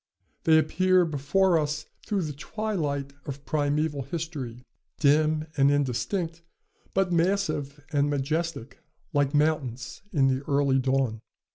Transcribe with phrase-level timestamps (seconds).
[0.45, 4.63] They appear before us through the twilight of primeval history,
[4.99, 6.41] dim and indistinct,
[6.95, 8.79] but massive and majestic,
[9.13, 11.21] like mountains in the early dawn.